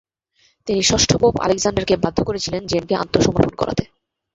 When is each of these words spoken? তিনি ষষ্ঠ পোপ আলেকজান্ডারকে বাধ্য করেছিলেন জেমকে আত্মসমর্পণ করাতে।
তিনি 0.67 0.81
ষষ্ঠ 0.83 1.09
পোপ 1.21 1.35
আলেকজান্ডারকে 1.41 1.95
বাধ্য 1.97 2.19
করেছিলেন 2.23 2.61
জেমকে 2.67 2.95
আত্মসমর্পণ 2.95 3.53
করাতে। 3.55 3.83